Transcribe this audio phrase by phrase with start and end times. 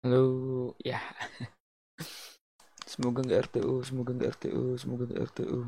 [0.00, 0.96] Halo, ya.
[2.88, 5.60] Semoga nggak RTU, semoga nggak RTU, semoga nggak RTU.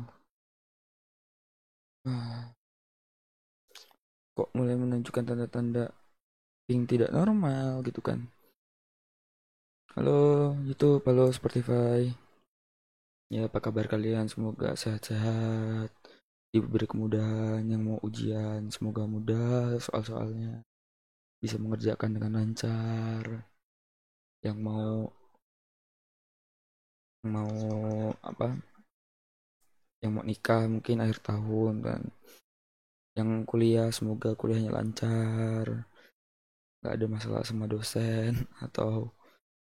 [4.33, 5.93] Kok mulai menunjukkan tanda-tanda
[6.65, 8.25] ping tidak normal gitu kan?
[9.93, 12.09] Halo YouTube, halo Spotify.
[13.29, 14.33] Ya, apa kabar kalian?
[14.33, 15.93] Semoga sehat-sehat,
[16.49, 20.65] diberi kemudahan yang mau ujian, semoga mudah soal-soalnya,
[21.37, 23.52] bisa mengerjakan dengan lancar.
[24.43, 24.95] Yang mau
[27.23, 27.55] mau
[28.19, 28.59] apa
[30.03, 32.01] yang mau nikah mungkin akhir tahun dan
[33.15, 35.87] yang kuliah semoga kuliahnya lancar
[36.83, 39.09] nggak ada masalah sama dosen atau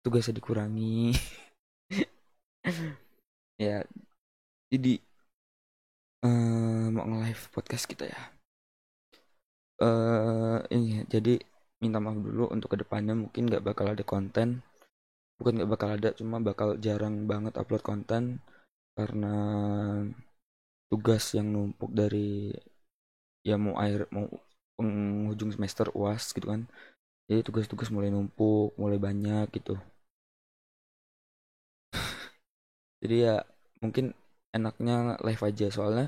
[0.01, 1.13] tugasnya dikurangi.
[3.55, 3.87] Ya
[4.67, 4.99] jadi
[6.27, 8.23] uh, mau nge-live podcast kita ya.
[9.79, 11.39] Uh, ini jadi
[11.85, 14.49] minta maaf dulu untuk ke depannya mungkin nggak bakal ada konten.
[15.39, 18.23] Bukan nggak bakal ada cuma bakal jarang banget upload konten
[18.97, 19.35] karena
[20.91, 22.55] tugas yang numpuk dari
[23.49, 24.27] ya mau air mau
[24.77, 26.63] penghujung semester uas gitu kan.
[27.29, 29.77] Jadi tugas-tugas mulai numpuk mulai banyak gitu.
[33.03, 33.37] Jadi ya
[33.83, 34.17] mungkin
[34.57, 36.07] enaknya live aja soalnya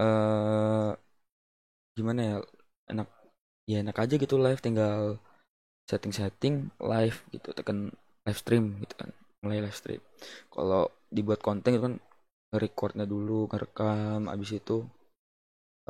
[0.00, 0.90] eh uh,
[1.96, 2.36] gimana ya
[2.92, 3.08] enak
[3.70, 5.18] ya enak aja gitu live tinggal
[5.90, 7.90] setting-setting live gitu tekan
[8.26, 9.10] live stream gitu kan
[9.42, 10.02] mulai live stream.
[10.48, 11.94] Kalau dibuat konten itu kan
[12.54, 14.86] recordnya dulu ngerekam abis itu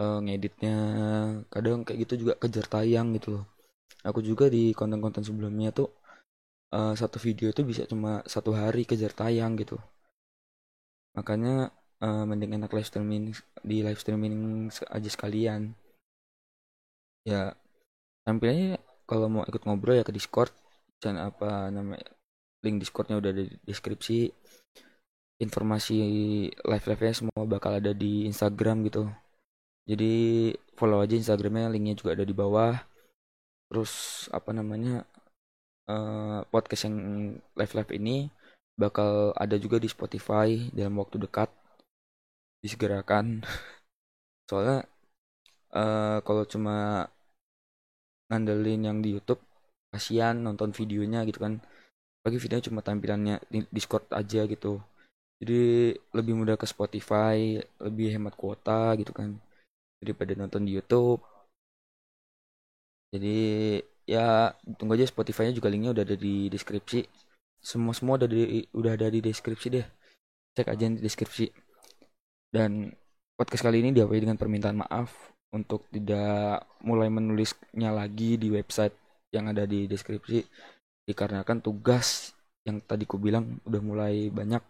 [0.00, 0.76] uh, ngeditnya
[1.52, 3.44] kadang kayak gitu juga kejar tayang gitu loh.
[4.02, 5.92] Aku juga di konten-konten sebelumnya tuh
[6.72, 9.76] uh, satu video itu bisa cuma satu hari kejar tayang gitu.
[11.12, 11.68] Makanya
[12.00, 15.76] uh, mending enak live streaming di live streaming aja sekalian.
[17.22, 17.54] Ya
[18.22, 20.54] tampilnya kalau mau ikut ngobrol ya ke Discord
[21.02, 22.06] dan apa namanya
[22.62, 24.30] link Discordnya udah ada di deskripsi.
[25.42, 25.98] Informasi
[26.54, 29.10] live live nya semua bakal ada di Instagram gitu.
[29.82, 32.78] Jadi follow aja Instagramnya linknya juga ada di bawah.
[33.66, 33.92] Terus
[34.30, 35.02] apa namanya
[35.90, 36.96] uh, podcast yang
[37.58, 38.16] live live ini
[38.78, 41.50] bakal ada juga di Spotify dalam waktu dekat.
[42.62, 43.42] Disegerakan.
[44.46, 44.86] Soalnya
[45.74, 47.10] uh, kalau cuma
[48.32, 49.44] ngandelin yang di YouTube
[49.92, 51.60] kasihan nonton videonya gitu kan.
[52.24, 54.80] Bagi videonya cuma tampilannya di Discord aja gitu.
[55.42, 59.36] Jadi lebih mudah ke Spotify lebih hemat kuota gitu kan
[60.00, 61.20] daripada nonton di YouTube.
[63.12, 63.38] Jadi
[64.08, 67.04] ya tunggu aja Spotify-nya juga linknya udah ada di deskripsi.
[67.60, 69.86] Semua semua udah di udah ada di deskripsi deh.
[70.56, 71.46] Cek aja di deskripsi.
[72.48, 72.88] Dan
[73.36, 78.96] podcast kali ini diawali dengan permintaan maaf untuk tidak mulai menulisnya lagi di website
[79.32, 80.44] yang ada di deskripsi
[81.04, 82.32] dikarenakan tugas
[82.64, 84.62] yang tadi ku bilang udah mulai banyak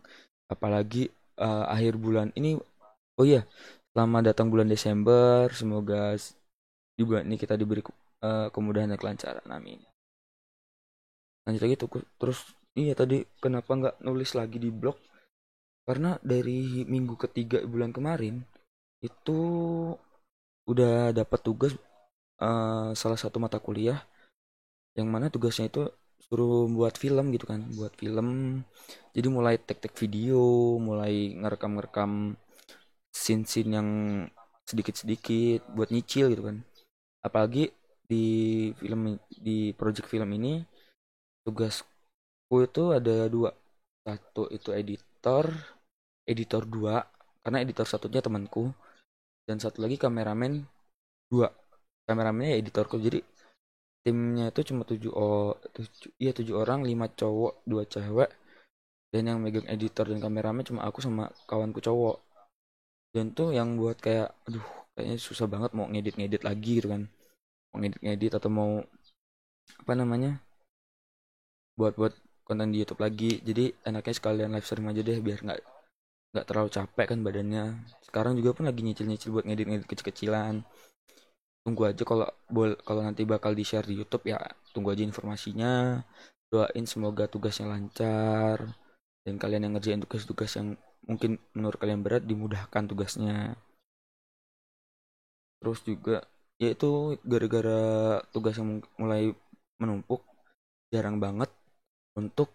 [0.51, 1.07] apalagi
[1.39, 2.59] uh, akhir bulan ini
[3.17, 3.47] oh iya
[3.93, 5.53] Selamat datang bulan Desember.
[5.53, 6.17] Semoga
[6.97, 7.85] di bulan ini kita diberi
[8.25, 9.45] uh, kemudahan dan kelancaran.
[9.53, 9.85] Amin.
[11.45, 12.41] Lanjut lagi tuh terus
[12.73, 14.97] iya tadi kenapa nggak nulis lagi di blog?
[15.85, 18.41] Karena dari minggu ketiga bulan kemarin
[19.05, 19.41] itu
[20.71, 21.73] udah dapat tugas
[22.39, 23.99] uh, salah satu mata kuliah
[24.99, 25.83] yang mana tugasnya itu
[26.23, 28.61] suruh buat film gitu kan, buat film.
[29.13, 30.41] Jadi mulai tek-tek video,
[30.79, 32.37] mulai ngerekam-ngerekam
[33.13, 33.89] scene-scene yang
[34.65, 36.57] sedikit-sedikit buat nyicil gitu kan.
[37.21, 37.73] Apalagi
[38.07, 38.27] di
[38.77, 40.63] film di project film ini
[41.45, 43.51] tugasku itu ada dua.
[44.03, 45.53] Satu itu editor
[46.27, 47.07] editor dua
[47.43, 48.71] karena editor satunya temanku
[49.47, 50.63] dan satu lagi kameramen
[51.31, 51.51] dua.
[52.07, 52.99] Kameramennya ya editorku.
[52.99, 53.23] Jadi
[54.03, 58.31] timnya itu cuma tujuh oh tujuh iya tujuh orang lima cowok dua cewek.
[59.13, 62.17] Dan yang megang editor dan kameramen cuma aku sama kawanku cowok.
[63.13, 64.65] Dan tuh yang buat kayak aduh
[64.97, 67.03] kayaknya susah banget mau ngedit-ngedit lagi gitu kan.
[67.73, 68.71] Mau ngedit-ngedit atau mau
[69.83, 70.41] apa namanya
[71.77, 72.15] buat-buat
[72.49, 73.41] konten di YouTube lagi.
[73.45, 75.61] Jadi enaknya sekalian live stream aja deh biar nggak
[76.33, 77.65] nggak terlalu capek kan badannya.
[78.05, 80.65] Sekarang juga pun lagi nyicil-nyicil buat ngedit-ngedit kecil-kecilan.
[81.63, 82.27] Tunggu aja kalau
[82.83, 84.41] kalau nanti bakal di share di YouTube ya
[84.73, 86.01] tunggu aja informasinya.
[86.53, 88.77] Doain semoga tugasnya lancar
[89.25, 90.77] dan kalian yang ngerjain tugas-tugas yang
[91.07, 93.57] mungkin menurut kalian berat dimudahkan tugasnya.
[95.63, 96.27] Terus juga
[96.61, 99.35] yaitu gara-gara tugas yang mulai
[99.81, 100.23] menumpuk
[100.93, 101.51] jarang banget
[102.15, 102.53] untuk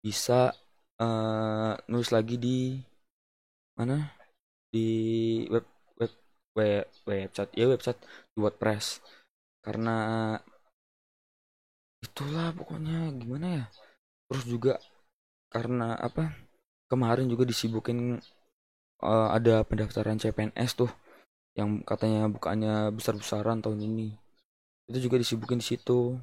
[0.00, 0.54] bisa
[1.02, 2.58] uh, nulis lagi di
[3.78, 4.14] mana?
[4.70, 4.88] Di
[5.50, 5.66] web
[5.98, 6.12] web
[6.58, 7.52] web website.
[7.54, 8.00] Ya website.
[8.34, 9.02] Di WordPress.
[9.62, 9.96] Karena
[12.02, 13.10] itulah pokoknya.
[13.18, 13.64] Gimana ya?
[14.30, 14.72] Terus juga
[15.50, 16.34] karena apa?
[16.90, 18.22] Kemarin juga disibukin
[19.02, 20.90] uh, ada pendaftaran CPNS tuh.
[21.58, 24.08] Yang katanya bukannya besar-besaran tahun ini.
[24.90, 26.18] Itu juga disibukin di situ.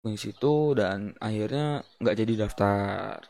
[0.00, 3.20] Di situ dan akhirnya nggak jadi daftar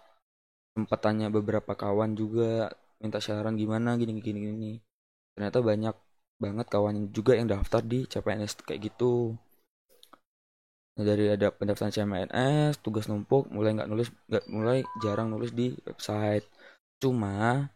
[0.76, 2.70] sempat tanya beberapa kawan juga
[3.00, 4.72] minta saran gimana gini gini gini
[5.34, 5.96] ternyata banyak
[6.40, 9.37] banget kawan juga yang daftar di CPNS kayak gitu.
[10.96, 15.76] Nah, dari ada pendaftaran CPNS tugas numpuk mulai nggak nulis nggak mulai jarang nulis di
[15.84, 16.49] website.
[16.96, 17.69] Cuma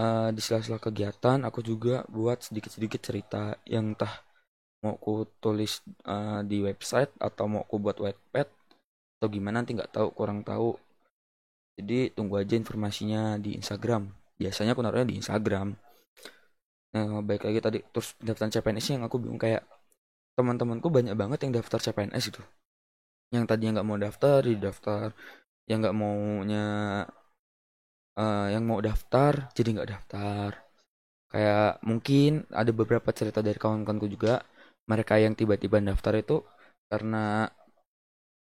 [0.00, 4.24] uh, di sela-sela kegiatan aku juga buat sedikit-sedikit cerita yang entah
[4.80, 8.48] mau ku tulis uh, di website atau mau ku buat webpad
[9.20, 10.72] atau gimana nanti nggak tahu kurang tahu
[11.80, 14.12] jadi tunggu aja informasinya di Instagram.
[14.40, 15.74] Biasanya aku naruhnya di Instagram.
[16.94, 19.62] Nah baik lagi tadi terus daftar CPNS yang aku bingung kayak
[20.34, 22.42] teman-temanku banyak banget yang daftar CPNS itu
[23.30, 25.14] yang tadinya nggak mau daftar di daftar
[25.70, 26.66] yang nggak maunya
[28.18, 30.50] uh, yang mau daftar jadi nggak daftar.
[31.30, 34.42] Kayak mungkin ada beberapa cerita dari kawan-kawanku juga.
[34.90, 36.42] Mereka yang tiba-tiba daftar itu
[36.90, 37.46] karena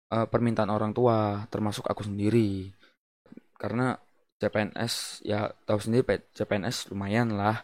[0.10, 2.74] uh, permintaan orang tua termasuk aku sendiri
[3.64, 3.96] karena
[4.44, 6.04] CPNS ya tahu sendiri
[6.36, 7.64] CPNS lumayan lah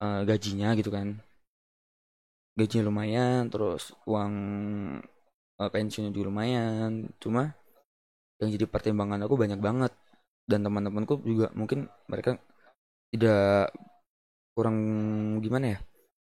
[0.00, 1.20] uh, gajinya gitu kan.
[2.56, 4.32] Gajinya lumayan terus uang
[5.60, 7.12] uh, pensiunnya juga lumayan.
[7.20, 7.52] Cuma
[8.40, 9.92] yang jadi pertimbangan aku banyak banget.
[10.48, 12.40] Dan teman-temanku juga mungkin mereka
[13.12, 13.76] tidak
[14.56, 14.78] kurang
[15.44, 15.78] gimana ya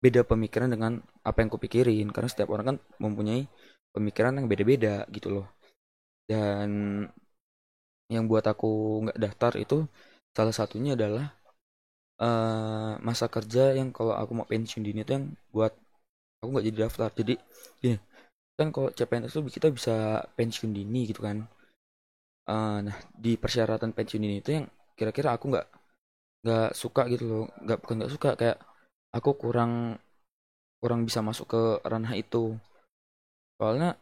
[0.03, 2.07] beda pemikiran dengan apa yang kupikirin.
[2.15, 3.51] Karena setiap orang kan mempunyai
[3.91, 5.47] pemikiran yang beda-beda gitu loh.
[6.31, 6.71] Dan
[8.09, 8.71] yang buat aku
[9.09, 9.87] nggak daftar itu
[10.33, 11.33] salah satunya adalah
[12.23, 15.73] uh, masa kerja yang kalau aku mau pensiun dini itu yang buat
[16.41, 17.11] aku nggak jadi daftar.
[17.15, 17.35] Jadi
[17.83, 17.97] gini
[18.59, 21.47] kan kalau CPNS itu kita bisa pensiun dini gitu kan.
[22.43, 24.67] Uh, nah di persyaratan pensiun dini itu yang
[24.99, 25.67] kira-kira aku nggak
[26.45, 27.45] nggak suka gitu loh.
[27.65, 28.59] Nggak bukan nggak suka kayak
[29.15, 29.99] aku kurang
[30.83, 32.59] kurang bisa masuk ke ranah itu.
[33.59, 33.95] Soalnya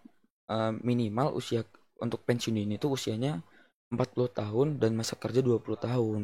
[0.48, 1.60] uh, minimal usia
[2.00, 3.44] untuk pensiun ini tuh usianya
[3.90, 6.22] 40 tahun dan masa kerja 20 tahun.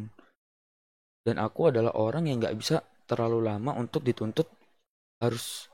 [1.27, 4.47] Dan aku adalah orang yang nggak bisa terlalu lama untuk dituntut.
[5.19, 5.67] Harus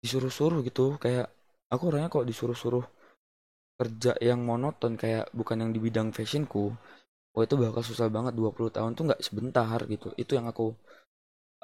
[0.00, 0.96] disuruh-suruh gitu.
[0.96, 1.28] Kayak
[1.68, 2.84] aku orangnya kok disuruh-suruh
[3.74, 6.70] kerja yang monoton kayak bukan yang di bidang fashionku
[7.34, 8.32] oh itu bakal susah banget.
[8.38, 10.14] 20 tahun tuh nggak sebentar gitu.
[10.16, 10.72] Itu yang aku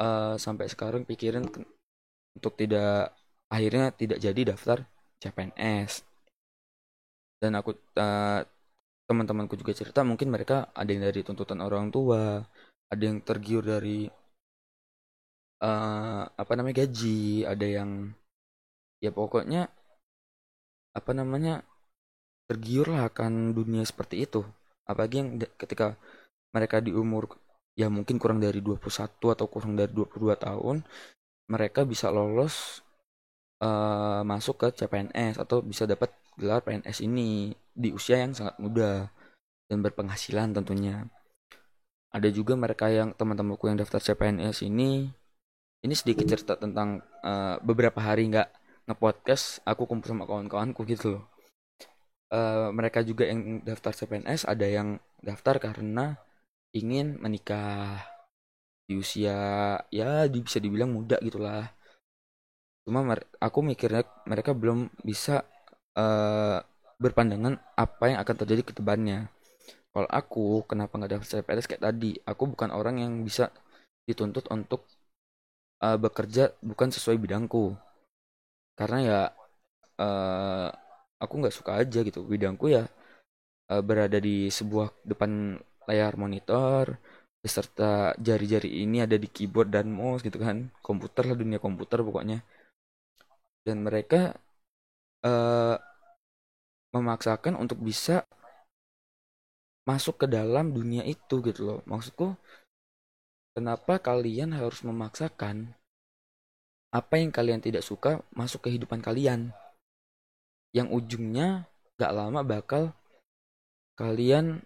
[0.02, 1.46] uh, sampai sekarang pikirin
[2.36, 3.14] untuk tidak
[3.50, 4.86] akhirnya tidak jadi daftar
[5.20, 6.06] CPNS
[7.40, 8.40] dan aku uh,
[9.10, 12.46] teman-temanku juga cerita mungkin mereka ada yang dari tuntutan orang tua
[12.86, 14.06] ada yang tergiur dari
[15.58, 18.14] uh, apa namanya gaji ada yang
[19.02, 19.66] ya pokoknya
[20.94, 21.66] apa namanya
[22.50, 24.42] tergiur lah akan dunia seperti itu.
[24.82, 25.94] Apalagi yang ketika
[26.50, 27.30] mereka di umur
[27.78, 28.82] ya mungkin kurang dari 21
[29.22, 30.82] atau kurang dari 22 tahun
[31.46, 32.82] mereka bisa lolos
[33.60, 39.12] uh, masuk ke CPNS atau bisa dapat gelar PNS ini di usia yang sangat muda
[39.68, 41.06] dan berpenghasilan tentunya.
[42.10, 45.06] Ada juga mereka yang teman-temanku yang daftar CPNS ini
[45.80, 48.48] ini sedikit cerita tentang uh, beberapa hari nggak
[48.90, 51.24] ngepodcast aku kumpul sama kawan-kawanku gitu loh.
[52.30, 56.18] Uh, mereka juga yang daftar CPNS ada yang daftar karena
[56.70, 58.06] ingin menikah
[58.86, 61.70] di usia ya bisa dibilang muda gitulah
[62.90, 63.06] cuma
[63.38, 65.46] aku mikirnya mereka belum bisa
[65.94, 66.58] uh,
[66.98, 69.30] berpandangan apa yang akan terjadi ke depannya.
[69.94, 72.18] Kalau aku kenapa nggak daftar CPNS kayak tadi?
[72.26, 73.54] Aku bukan orang yang bisa
[74.10, 74.90] dituntut untuk
[75.86, 77.78] uh, bekerja bukan sesuai bidangku.
[78.74, 79.20] Karena ya
[80.02, 80.68] uh,
[81.22, 82.26] aku nggak suka aja gitu.
[82.26, 82.90] Bidangku ya
[83.70, 86.98] uh, berada di sebuah depan layar monitor
[87.40, 90.74] beserta jari-jari ini ada di keyboard dan mouse gitu kan.
[90.82, 92.42] Komputer lah dunia komputer pokoknya
[93.64, 94.34] dan mereka
[95.24, 95.76] uh,
[96.90, 98.26] memaksakan untuk bisa
[99.86, 101.80] masuk ke dalam dunia itu gitu loh.
[101.86, 102.34] Maksudku
[103.54, 105.74] kenapa kalian harus memaksakan
[106.90, 109.54] apa yang kalian tidak suka masuk ke kehidupan kalian?
[110.74, 111.66] Yang ujungnya
[111.98, 112.94] gak lama bakal
[113.98, 114.62] kalian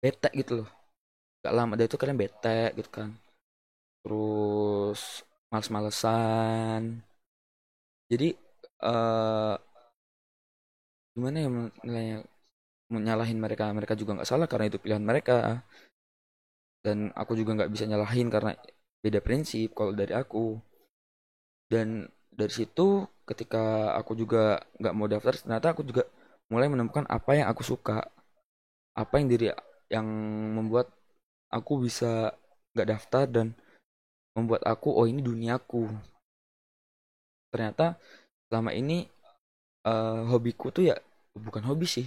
[0.00, 0.70] bete gitu loh.
[1.44, 3.16] Gak lama dari itu kalian bete gitu kan.
[4.04, 7.09] Terus males-malesan
[8.10, 8.34] jadi
[8.82, 9.54] uh,
[11.14, 11.48] gimana ya
[11.86, 12.18] nilainya?
[12.90, 15.62] Menyalahin mereka mereka juga nggak salah karena itu pilihan mereka.
[16.82, 18.58] Dan aku juga nggak bisa nyalahin karena
[18.98, 20.58] beda prinsip kalau dari aku.
[21.70, 26.02] Dan dari situ ketika aku juga nggak mau daftar ternyata aku juga
[26.50, 28.02] mulai menemukan apa yang aku suka.
[28.98, 29.54] Apa yang diri
[29.86, 30.06] yang
[30.58, 30.90] membuat
[31.46, 32.34] aku bisa
[32.74, 33.46] nggak daftar dan
[34.34, 36.09] membuat aku oh ini duniaku
[37.50, 37.98] ternyata
[38.48, 39.06] selama ini
[39.86, 40.96] uh, hobiku tuh ya
[41.36, 42.06] bukan hobi sih.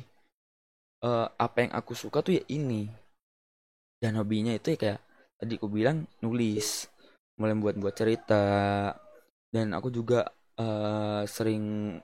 [1.04, 2.88] Uh, apa yang aku suka tuh ya ini.
[4.00, 5.00] Dan hobinya itu ya kayak
[5.40, 6.88] tadi aku bilang nulis
[7.40, 8.44] mulai buat buat cerita.
[9.54, 10.26] Dan aku juga
[10.58, 11.96] uh, sering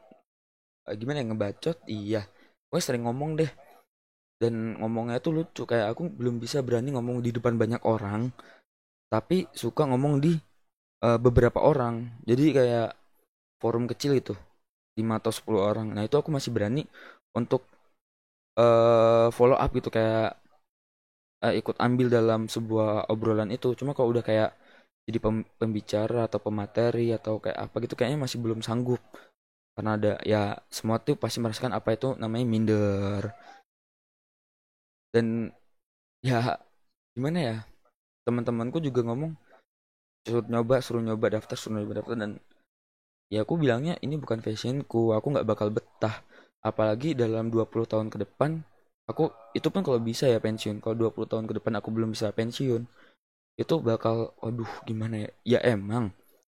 [0.88, 1.78] uh, gimana ya ngebacot?
[1.90, 2.22] Iya
[2.70, 3.52] gue sering ngomong deh.
[4.40, 8.32] Dan ngomongnya tuh lucu kayak aku belum bisa berani ngomong di depan banyak orang
[9.10, 10.38] tapi suka ngomong di
[11.02, 12.22] uh, beberapa orang.
[12.24, 12.90] Jadi kayak
[13.62, 14.34] forum kecil itu
[15.00, 15.88] 5 atau 10 orang.
[15.96, 16.84] Nah itu aku masih berani
[17.36, 17.64] untuk
[18.60, 20.36] uh, follow up gitu kayak
[21.44, 23.72] uh, ikut ambil dalam sebuah obrolan itu.
[23.80, 24.52] Cuma kalau udah kayak
[25.08, 25.20] jadi
[25.58, 29.02] pembicara atau pemateri atau kayak apa gitu kayaknya masih belum sanggup.
[29.74, 33.24] Karena ada ya semua tuh pasti merasakan apa itu namanya minder.
[35.14, 35.50] Dan
[36.22, 36.60] ya
[37.16, 37.56] gimana ya
[38.28, 39.34] teman-temanku juga ngomong
[40.28, 42.16] suruh nyoba suruh nyoba daftar suruh nyoba daftar.
[42.20, 42.32] Dan
[43.30, 45.14] ya aku bilangnya ini bukan fashionku.
[45.14, 46.26] Aku nggak bakal betah.
[46.60, 48.60] Apalagi dalam 20 tahun ke depan
[49.08, 50.82] aku itu pun kalau bisa ya pensiun.
[50.84, 52.84] Kalau 20 tahun ke depan aku belum bisa pensiun
[53.60, 55.30] itu bakal waduh gimana ya?
[55.58, 56.12] Ya emang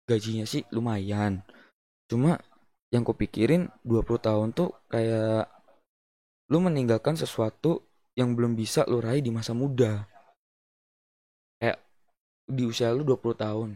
[0.09, 1.45] gajinya sih lumayan.
[2.09, 2.39] Cuma
[2.91, 5.47] yang kupikirin 20 tahun tuh kayak
[6.51, 7.87] lu meninggalkan sesuatu
[8.19, 10.05] yang belum bisa lu raih di masa muda.
[11.61, 11.79] Kayak
[12.51, 13.69] di usia lu 20 tahun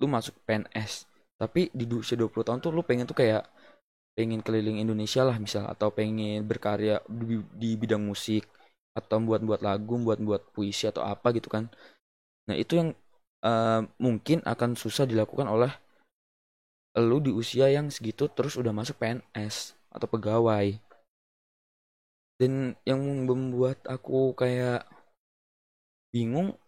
[0.00, 1.09] lu masuk PNS
[1.40, 3.48] tapi di usia 20 tahun tuh lu pengen tuh kayak
[4.12, 8.44] pengen keliling Indonesia lah misal atau pengen berkarya di, di bidang musik
[8.92, 11.72] atau buat-buat lagu buat-buat puisi atau apa gitu kan
[12.50, 12.90] Nah, itu yang
[13.46, 15.70] uh, mungkin akan susah dilakukan oleh
[16.98, 20.74] lu di usia yang segitu terus udah masuk PNS atau pegawai.
[22.42, 24.82] Dan yang membuat aku kayak
[26.10, 26.58] bingung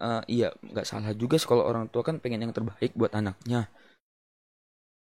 [0.00, 3.70] uh, iya nggak salah juga kalau orang tua kan pengen yang terbaik buat anaknya.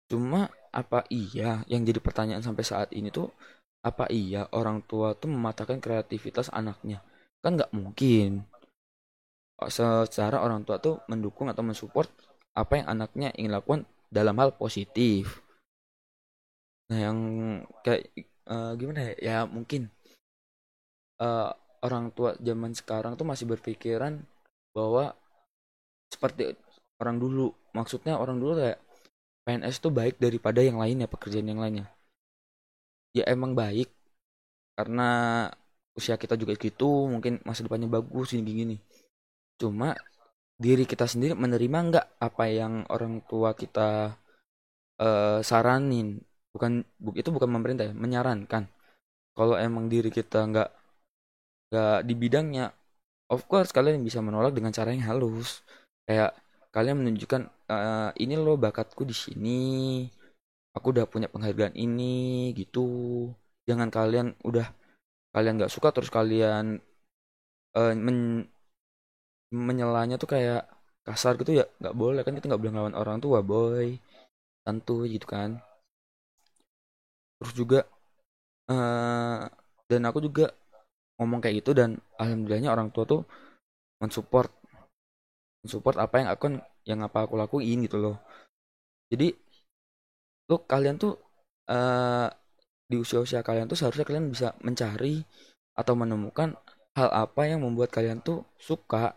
[0.09, 3.29] Cuma apa iya yang jadi pertanyaan sampai saat ini tuh
[3.85, 7.01] apa iya orang tua tuh mematahkan kreativitas anaknya?
[7.43, 8.45] Kan nggak mungkin
[9.67, 12.07] secara orang tua tuh mendukung atau mensupport
[12.55, 15.43] apa yang anaknya ingin lakukan dalam hal positif.
[16.89, 17.17] Nah yang
[17.85, 18.09] kayak
[18.49, 19.13] uh, gimana ya?
[19.19, 19.91] Ya mungkin
[21.21, 21.53] uh,
[21.83, 24.23] orang tua zaman sekarang tuh masih berpikiran
[24.79, 25.03] bahwa
[26.07, 26.55] seperti
[27.03, 27.51] orang dulu.
[27.75, 28.79] Maksudnya orang dulu kayak
[29.43, 31.91] PNS tuh baik daripada yang lainnya pekerjaan yang lainnya.
[33.11, 33.91] Ya emang baik
[34.79, 35.09] karena
[35.99, 38.75] usia kita juga gitu mungkin masa depannya bagus gini gini
[39.59, 39.91] cuma
[40.55, 44.15] diri kita sendiri menerima nggak apa yang orang tua kita
[45.03, 46.23] uh, saranin
[46.55, 48.71] bukan bu, itu bukan memerintah ya menyarankan
[49.35, 50.69] kalau emang diri kita nggak
[51.69, 52.65] nggak di bidangnya
[53.29, 55.61] of course kalian bisa menolak dengan cara yang halus.
[56.09, 56.33] Kayak
[56.73, 59.61] kalian menunjukkan uh, ini loh bakatku di sini.
[60.77, 63.29] Aku udah punya penghargaan ini gitu.
[63.69, 64.67] Jangan kalian udah
[65.33, 66.81] kalian nggak suka terus kalian
[67.77, 68.49] uh, men
[69.49, 70.65] menyelanya tuh kayak
[71.05, 72.21] kasar gitu ya nggak boleh.
[72.25, 73.97] Kan kita nggak boleh ngelawan orang tua boy.
[74.65, 75.61] Tentu gitu kan.
[77.39, 77.79] Terus juga
[78.69, 79.47] uh,
[79.89, 80.53] dan aku juga
[81.19, 83.21] ngomong kayak gitu dan alhamdulillahnya orang tua tuh
[83.99, 84.49] mensupport.
[85.61, 86.45] Mensupport apa yang aku
[86.87, 88.17] yang apa aku lakuin gitu loh.
[89.11, 89.35] Jadi
[90.49, 91.13] lo kalian tuh
[91.69, 92.31] uh,
[92.89, 95.21] di usia-usia kalian tuh seharusnya kalian bisa mencari
[95.77, 96.57] atau menemukan
[96.97, 99.13] hal apa yang membuat kalian tuh suka.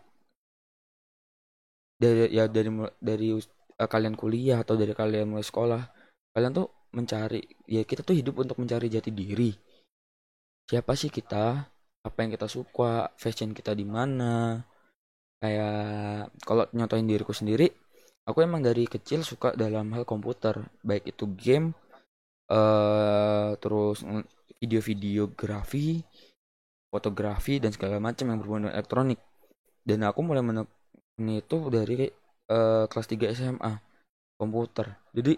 [1.97, 2.69] Dari ya dari
[2.99, 5.81] dari uh, kalian kuliah atau dari kalian mulai sekolah
[6.35, 9.55] kalian tuh mencari ya kita tuh hidup untuk mencari jati diri.
[10.67, 11.72] Siapa sih kita
[12.03, 14.59] apa yang kita suka fashion kita di mana.
[15.43, 17.67] Kayak kalau nyontohin diriku sendiri
[18.23, 20.59] aku emang dari kecil suka dalam hal komputer.
[20.83, 21.75] Baik itu game
[22.51, 24.03] uh, terus
[24.63, 25.99] video-video grafi
[26.93, 29.19] fotografi dan segala macam yang berhubungan dengan elektronik.
[29.83, 30.45] Dan aku mulai
[31.19, 32.07] ini itu dari
[32.53, 33.73] uh, kelas 3 SMA
[34.37, 34.93] komputer.
[35.11, 35.33] Jadi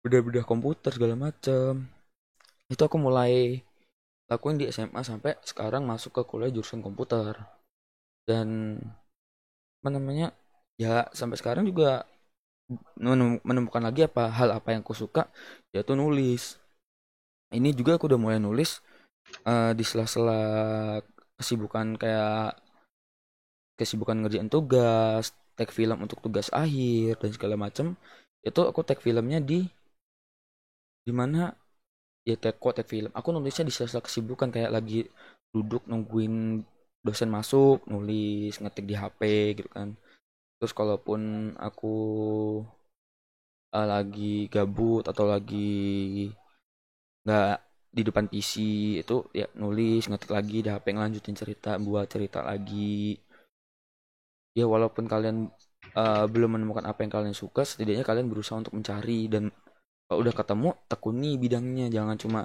[0.00, 1.88] beda-beda komputer segala macem
[2.68, 3.60] itu aku mulai
[4.30, 7.36] lakuin di SMA sampai sekarang masuk ke kuliah jurusan komputer.
[8.24, 8.78] Dan
[9.84, 10.32] apa namanya
[10.80, 12.08] ya sampai sekarang juga
[13.44, 15.28] menemukan lagi apa hal apa yang aku suka
[15.76, 16.56] yaitu nulis.
[17.52, 18.80] Ini juga aku udah mulai nulis
[19.46, 20.40] uh, di sela-sela
[21.38, 22.58] kesibukan kayak
[23.74, 27.94] kesibukan ngerjain tugas tag film untuk tugas akhir dan segala macam
[28.42, 29.66] itu aku tag filmnya di
[31.04, 31.54] di mana
[32.28, 33.10] ya tag kok tag film.
[33.18, 35.06] Aku nulisnya di sela-sela kesibukan kayak lagi
[35.54, 36.64] duduk nungguin
[37.04, 39.20] dosen masuk nulis ngetik di HP
[39.60, 39.88] gitu kan.
[40.58, 41.94] Terus kalaupun aku
[43.76, 46.32] uh, lagi gabut atau lagi
[47.24, 47.56] nggak
[47.94, 48.52] di depan PC
[49.02, 53.20] itu ya nulis ngetik lagi di HP ngelanjutin cerita buat cerita lagi.
[54.54, 55.50] Ya walaupun kalian
[55.98, 59.50] uh, belum menemukan apa yang kalian suka setidaknya kalian berusaha untuk mencari dan
[60.08, 61.86] kalau udah ketemu tekuni bidangnya.
[61.88, 62.40] Jangan cuma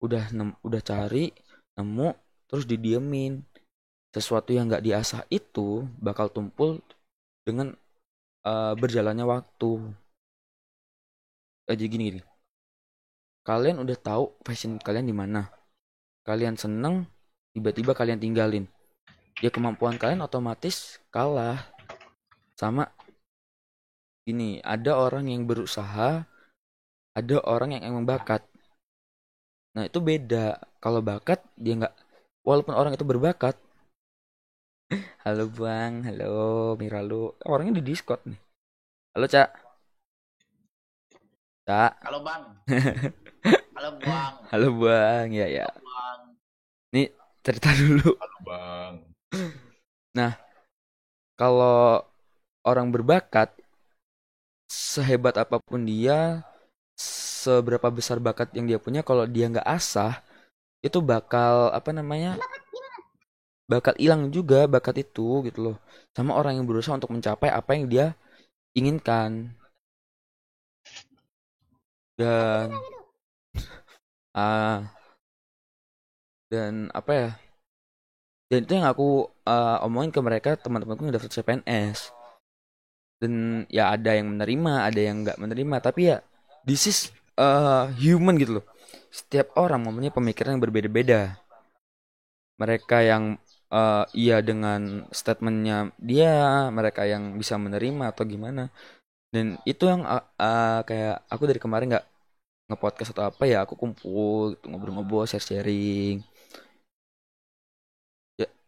[0.00, 1.30] udah nem udah cari
[1.76, 2.08] nemu
[2.48, 3.44] terus didiemin.
[4.14, 6.78] Sesuatu yang nggak diasah itu bakal tumpul
[7.42, 7.74] dengan
[8.46, 9.70] uh, berjalannya waktu.
[11.66, 12.22] Eh, jadi gini gini.
[13.44, 15.50] Kalian udah tahu passion kalian di mana.
[16.24, 17.04] Kalian seneng
[17.52, 18.64] tiba-tiba kalian tinggalin.
[19.42, 21.60] Ya kemampuan kalian otomatis kalah.
[22.54, 22.86] Sama
[24.24, 26.24] ini ada orang yang berusaha
[27.14, 28.42] ada orang yang emang bakat.
[29.78, 30.58] Nah itu beda.
[30.82, 31.94] Kalau bakat dia nggak
[32.42, 33.54] walaupun orang itu berbakat.
[35.24, 38.36] Halo bang halo Miralu orangnya di discord nih.
[39.16, 39.48] Halo cak
[41.64, 42.42] cak halo bang.
[43.74, 45.66] Halo bang halo bang ya ya.
[45.80, 46.20] Bang.
[46.92, 47.08] nih
[47.40, 48.12] cerita dulu.
[48.20, 48.94] Halo bang.
[50.14, 50.38] Nah,
[51.34, 52.06] kalau
[52.62, 53.50] orang berbakat,
[54.70, 56.46] sehebat apa pun dia,
[56.98, 60.22] seberapa besar bakat yang dia punya, kalau dia nggak asah,
[60.86, 62.38] itu bakal apa namanya?
[63.72, 65.76] Bakal hilang juga bakat itu gitu loh.
[66.16, 68.06] Sama orang yang berusaha untuk mencapai apa yang dia
[68.76, 69.52] inginkan.
[72.18, 72.70] Dan
[74.34, 74.94] ah
[76.52, 77.28] dan apa ya?
[78.54, 82.12] dan itu yang aku uh, omongin ke mereka teman-temanku yang daftar CPNS
[83.18, 86.18] dan ya ada yang menerima ada yang nggak menerima tapi ya
[86.68, 86.98] this is
[87.38, 88.66] uh, human gitu loh.
[89.12, 91.38] Setiap orang mempunyai pemikiran yang berbeda-beda.
[92.58, 93.38] Mereka yang
[93.70, 98.72] uh, iya dengan statementnya dia mereka yang bisa menerima atau gimana.
[99.30, 102.06] Dan itu yang uh, uh, kayak aku dari kemarin nggak
[102.70, 106.24] ngepodcast atau apa ya aku kumpul gitu, ngobrol-ngobrol share-sharing.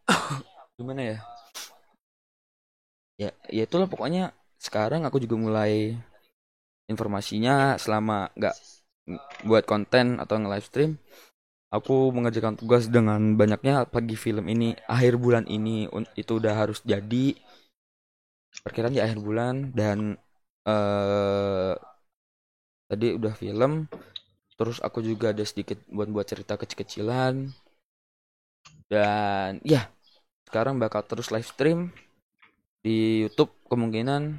[0.79, 1.19] Gimana ya?
[3.17, 5.97] Ya ya itulah pokoknya sekarang aku juga mulai
[6.87, 8.57] informasinya selama nggak
[9.46, 10.92] buat konten atau nge-live stream
[11.70, 17.35] aku mengerjakan tugas dengan banyaknya pagi film ini akhir bulan ini itu udah harus jadi
[18.62, 20.16] perkiraan di akhir bulan dan
[20.64, 21.75] uh,
[22.87, 23.90] tadi udah film
[24.57, 27.53] terus aku juga ada sedikit buat buat cerita kecil-kecilan
[28.88, 29.90] dan ya
[30.46, 31.90] sekarang bakal terus live stream
[32.81, 34.38] di YouTube kemungkinan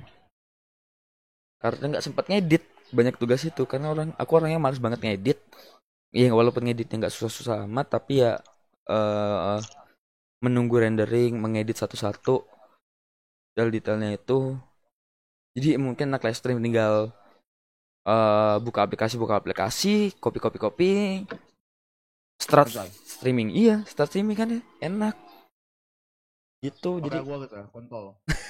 [1.58, 5.40] karena nggak sempat ngedit banyak tugas itu karena orang aku orangnya males banget ngedit.
[6.16, 8.40] Ya walaupun ngeditnya nggak susah-susah amat tapi ya
[8.88, 9.60] uh,
[10.40, 12.46] menunggu rendering mengedit satu-satu
[13.54, 14.56] detail-detailnya itu.
[15.58, 17.10] Jadi mungkin anak live stream tinggal
[18.06, 20.92] uh, buka aplikasi buka aplikasi kopi kopi kopi
[22.38, 22.70] start
[23.04, 23.52] streaming.
[23.52, 25.16] Iya start streaming kan ya enak.
[26.62, 28.06] Gitu Pake jadi gua gitu kontol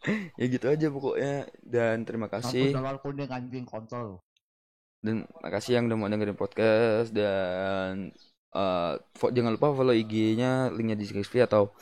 [0.40, 1.50] ya gitu aja pokoknya.
[1.60, 2.70] Dan terima kasih.
[2.70, 4.22] Aku kuning anjing kontol?
[5.02, 7.10] Dan makasih yang udah mau dengerin podcast.
[7.10, 8.14] Dan
[8.54, 8.94] uh,
[9.34, 11.74] jangan lupa follow IG-nya linknya di deskripsi atau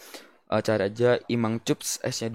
[0.49, 2.25] uh, cari aja Imang Cups S-nya